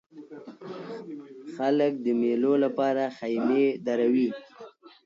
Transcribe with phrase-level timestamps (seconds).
[1.55, 4.29] خلک د مېلو له پاره خیمې دروي.